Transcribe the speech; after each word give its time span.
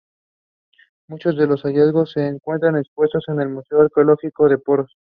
Muchos 1.07 1.37
de 1.37 1.45
los 1.45 1.61
hallazgos 1.61 2.13
se 2.13 2.25
encuentran 2.25 2.75
expuestos 2.75 3.23
en 3.27 3.39
el 3.39 3.49
Museo 3.49 3.81
Arqueológico 3.81 4.49
de 4.49 4.57
Poros. 4.57 4.97